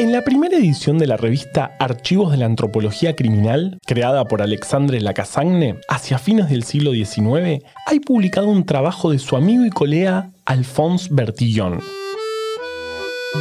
[0.00, 4.98] En la primera edición de la revista Archivos de la Antropología Criminal, creada por Alexandre
[4.98, 10.30] Lacasagne hacia fines del siglo XIX, hay publicado un trabajo de su amigo y colega
[10.46, 11.80] Alphonse Bertillon.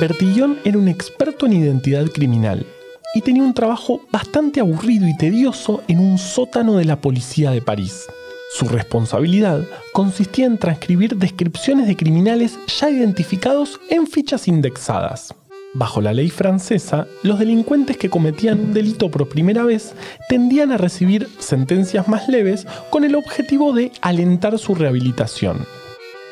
[0.02, 2.66] Bertillon era un experto en identidad criminal
[3.16, 7.62] y tenía un trabajo bastante aburrido y tedioso en un sótano de la policía de
[7.62, 8.06] París.
[8.52, 9.64] Su responsabilidad
[9.94, 15.34] consistía en transcribir descripciones de criminales ya identificados en fichas indexadas.
[15.74, 19.94] Bajo la ley francesa, los delincuentes que cometían un delito por primera vez
[20.28, 25.68] tendían a recibir sentencias más leves con el objetivo de alentar su rehabilitación.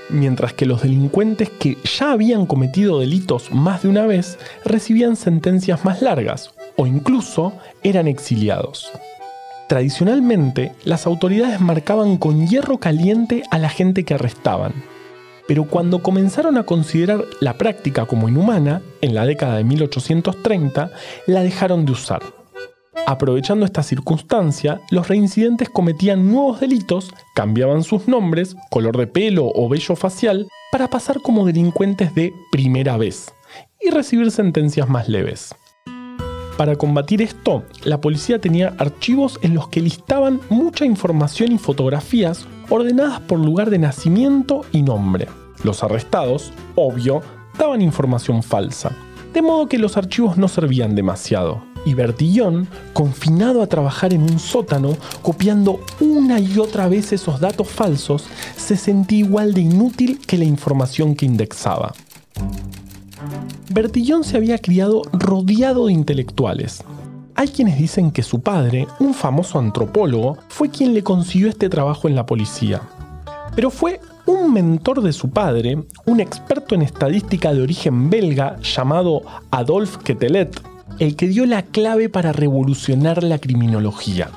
[0.09, 5.85] Mientras que los delincuentes que ya habían cometido delitos más de una vez recibían sentencias
[5.85, 8.91] más largas o incluso eran exiliados.
[9.67, 14.73] Tradicionalmente, las autoridades marcaban con hierro caliente a la gente que arrestaban,
[15.47, 20.91] pero cuando comenzaron a considerar la práctica como inhumana, en la década de 1830,
[21.25, 22.21] la dejaron de usar.
[23.05, 29.69] Aprovechando esta circunstancia, los reincidentes cometían nuevos delitos, cambiaban sus nombres, color de pelo o
[29.69, 33.33] vello facial, para pasar como delincuentes de primera vez
[33.79, 35.55] y recibir sentencias más leves.
[36.57, 42.47] Para combatir esto, la policía tenía archivos en los que listaban mucha información y fotografías
[42.67, 45.27] ordenadas por lugar de nacimiento y nombre.
[45.63, 47.21] Los arrestados, obvio,
[47.59, 48.91] daban información falsa,
[49.35, 51.61] de modo que los archivos no servían demasiado.
[51.85, 57.67] Y Bertillón, confinado a trabajar en un sótano, copiando una y otra vez esos datos
[57.67, 61.93] falsos, se sentía igual de inútil que la información que indexaba.
[63.69, 66.83] Bertillón se había criado rodeado de intelectuales.
[67.35, 72.07] Hay quienes dicen que su padre, un famoso antropólogo, fue quien le consiguió este trabajo
[72.07, 72.81] en la policía.
[73.55, 79.21] Pero fue un mentor de su padre, un experto en estadística de origen belga llamado
[79.51, 80.61] Adolphe Quetelet,
[80.99, 84.31] el que dio la clave para revolucionar la criminología.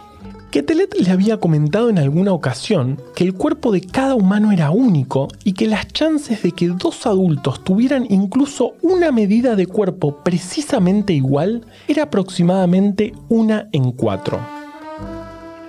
[0.51, 5.28] Quetelet le había comentado en alguna ocasión que el cuerpo de cada humano era único
[5.44, 11.12] y que las chances de que dos adultos tuvieran incluso una medida de cuerpo precisamente
[11.12, 14.41] igual era aproximadamente una en cuatro.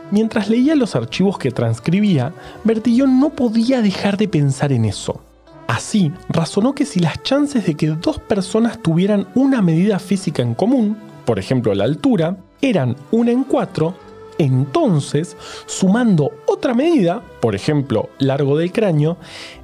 [0.10, 2.34] Mientras leía los archivos que transcribía,
[2.64, 5.22] Bertillon no podía dejar de pensar en eso.
[5.68, 10.56] Así, razonó que si las chances de que dos personas tuvieran una medida física en
[10.56, 13.96] común, por ejemplo la altura, eran una en cuatro,
[14.42, 19.18] entonces, sumando otra medida, por ejemplo largo del cráneo,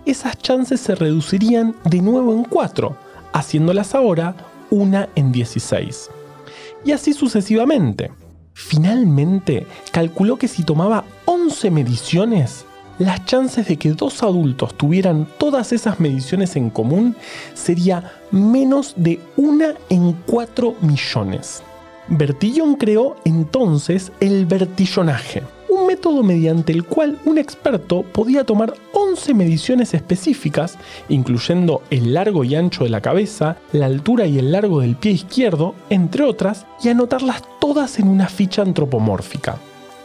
[0.05, 2.95] esas chances se reducirían de nuevo en cuatro,
[3.33, 4.35] haciéndolas ahora
[4.69, 6.09] una en 16.
[6.85, 8.11] Y así sucesivamente.
[8.53, 12.65] Finalmente, calculó que si tomaba 11 mediciones,
[12.99, 17.15] las chances de que dos adultos tuvieran todas esas mediciones en común
[17.53, 21.61] sería menos de una en 4 millones.
[22.09, 29.33] Bertillon creó entonces el vertillonaje, un método mediante el cual un experto podía tomar 11
[29.33, 30.77] mediciones específicas,
[31.09, 35.11] incluyendo el largo y ancho de la cabeza, la altura y el largo del pie
[35.11, 39.57] izquierdo, entre otras, y anotarlas todas en una ficha antropomórfica.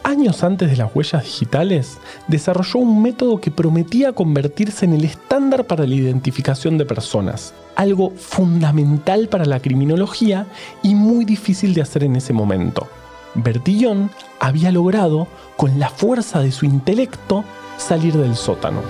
[0.03, 1.97] Años antes de las huellas digitales,
[2.27, 8.11] desarrolló un método que prometía convertirse en el estándar para la identificación de personas, algo
[8.11, 10.45] fundamental para la criminología
[10.83, 12.87] y muy difícil de hacer en ese momento.
[13.35, 17.45] Bertillon había logrado, con la fuerza de su intelecto,
[17.77, 18.81] salir del sótano.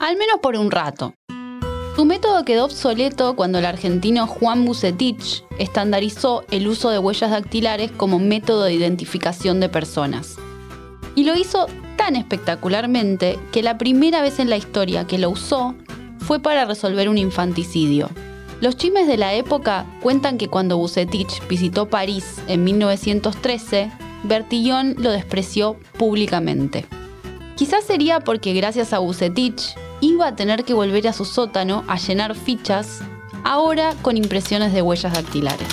[0.00, 1.14] Al menos por un rato.
[1.94, 7.90] Su método quedó obsoleto cuando el argentino Juan Bucetich estandarizó el uso de huellas dactilares
[7.90, 10.36] como método de identificación de personas.
[11.14, 11.66] Y lo hizo
[11.98, 15.74] tan espectacularmente que la primera vez en la historia que lo usó
[16.18, 18.08] fue para resolver un infanticidio.
[18.62, 23.92] Los chimes de la época cuentan que cuando Bucetich visitó París en 1913,
[24.22, 26.86] Bertillon lo despreció públicamente.
[27.56, 31.96] Quizás sería porque gracias a Bucetich iba a tener que volver a su sótano a
[31.96, 33.00] llenar fichas,
[33.44, 35.68] ahora con impresiones de huellas dactilares.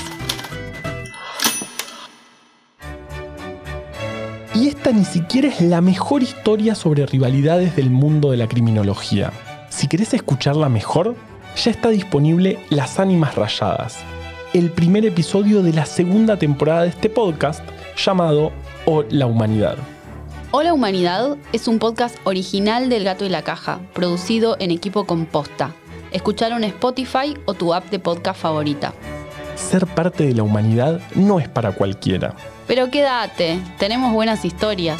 [4.53, 9.33] Y esta ni siquiera es la mejor historia sobre rivalidades del mundo de la criminología.
[9.69, 11.15] Si querés escucharla mejor,
[11.56, 13.98] ya está disponible Las Ánimas Rayadas,
[14.53, 17.63] el primer episodio de la segunda temporada de este podcast
[17.98, 18.51] llamado
[18.86, 19.77] O la Humanidad.
[20.51, 25.75] Hola Humanidad es un podcast original del Gato y la Caja, producido en equipo composta.
[26.12, 28.96] Escuchar en Spotify o tu app de podcast favorita.
[29.54, 32.34] Ser parte de la humanidad no es para cualquiera.
[32.66, 35.00] Pero quédate, tenemos buenas historias.